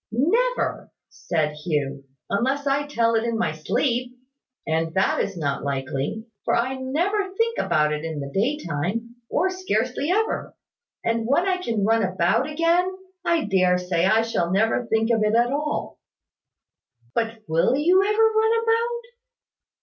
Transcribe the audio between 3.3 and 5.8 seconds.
my sleep; and that is not